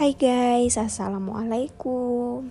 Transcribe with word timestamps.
Hai 0.00 0.16
guys, 0.16 0.80
Assalamualaikum. 0.80 2.48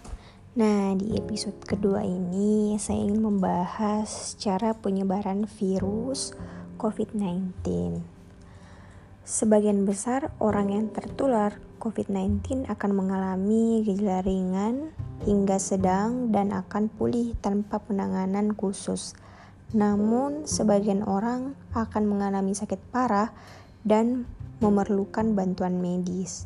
Nah, 0.54 0.94
di 0.94 1.18
episode 1.18 1.58
kedua 1.65 2.06
ini 2.06 2.78
saya 2.78 3.02
ingin 3.02 3.26
membahas 3.26 4.38
cara 4.38 4.78
penyebaran 4.78 5.49
virus 5.49 6.38
COVID-19 6.78 8.06
Sebagian 9.26 9.81
besar 9.90 10.29
orang 10.38 10.78
yang 10.78 10.85
tertular 10.94 11.58
COVID-19 11.81 12.70
akan 12.70 12.92
mengalami 12.94 13.81
gejala 13.81 14.22
ringan 14.22 14.94
hingga 15.26 15.58
sedang 15.58 16.30
dan 16.30 16.54
akan 16.54 16.86
pulih 16.86 17.34
tanpa 17.41 17.81
penanganan 17.81 18.54
khusus. 18.54 19.18
Namun 19.73 20.45
sebagian 20.45 21.02
orang 21.02 21.58
akan 21.73 22.13
mengalami 22.13 22.54
sakit 22.54 22.94
parah 22.94 23.34
dan 23.81 24.30
memerlukan 24.62 25.34
bantuan 25.34 25.81
medis. 25.81 26.45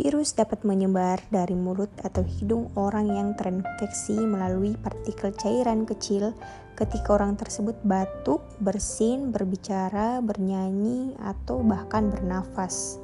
Virus 0.00 0.32
dapat 0.32 0.64
menyebar 0.64 1.20
dari 1.28 1.52
mulut 1.52 1.92
atau 2.00 2.24
hidung 2.24 2.72
orang 2.72 3.12
yang 3.12 3.28
terinfeksi 3.36 4.16
melalui 4.16 4.72
partikel 4.80 5.28
cairan 5.36 5.84
kecil 5.84 6.32
ketika 6.72 7.20
orang 7.20 7.36
tersebut 7.36 7.76
batuk, 7.84 8.40
bersin, 8.64 9.28
berbicara, 9.28 10.24
bernyanyi, 10.24 11.12
atau 11.20 11.60
bahkan 11.60 12.08
bernafas. 12.08 12.96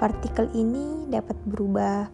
Partikel 0.00 0.48
ini 0.56 1.12
dapat 1.12 1.36
berubah 1.44 2.08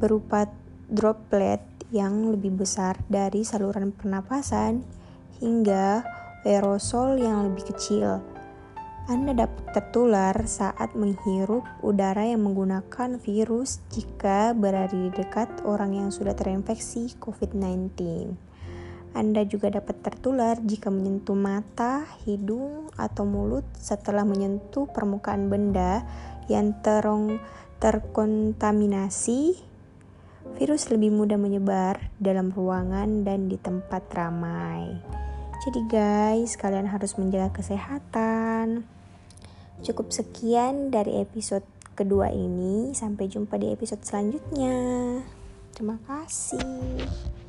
berupa 0.00 0.48
droplet 0.88 1.60
yang 1.92 2.32
lebih 2.32 2.56
besar 2.56 2.96
dari 3.12 3.44
saluran 3.44 3.92
pernapasan 3.92 4.80
hingga 5.44 6.00
aerosol 6.48 7.20
yang 7.20 7.52
lebih 7.52 7.68
kecil 7.68 8.24
anda 9.10 9.34
dapat 9.34 9.74
tertular 9.74 10.46
saat 10.46 10.94
menghirup 10.94 11.66
udara 11.82 12.22
yang 12.22 12.46
menggunakan 12.46 13.18
virus 13.18 13.82
jika 13.90 14.54
berada 14.54 14.94
di 14.94 15.10
dekat 15.10 15.50
orang 15.66 15.98
yang 15.98 16.14
sudah 16.14 16.38
terinfeksi 16.38 17.18
COVID-19. 17.18 17.98
Anda 19.18 19.42
juga 19.42 19.74
dapat 19.74 20.06
tertular 20.06 20.54
jika 20.62 20.94
menyentuh 20.94 21.34
mata, 21.34 22.06
hidung, 22.22 22.94
atau 22.94 23.26
mulut 23.26 23.66
setelah 23.74 24.22
menyentuh 24.22 24.86
permukaan 24.86 25.50
benda 25.50 26.06
yang 26.46 26.70
terong 26.86 27.42
terkontaminasi. 27.82 29.58
Virus 30.62 30.94
lebih 30.94 31.10
mudah 31.10 31.42
menyebar 31.42 31.98
dalam 32.22 32.54
ruangan 32.54 33.26
dan 33.26 33.50
di 33.50 33.58
tempat 33.58 34.06
ramai. 34.14 34.94
Jadi 35.62 35.80
guys, 35.86 36.58
kalian 36.58 36.90
harus 36.90 37.14
menjaga 37.18 37.62
kesehatan. 37.62 38.31
Cukup 39.82 40.14
sekian 40.14 40.94
dari 40.94 41.18
episode 41.18 41.66
kedua 41.98 42.30
ini. 42.30 42.94
Sampai 42.94 43.26
jumpa 43.26 43.58
di 43.58 43.74
episode 43.74 44.02
selanjutnya. 44.06 44.76
Terima 45.74 45.98
kasih. 46.06 47.41